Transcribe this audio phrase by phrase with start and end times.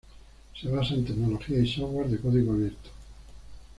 [0.59, 2.89] Se basa en tecnologías y software de código abierto.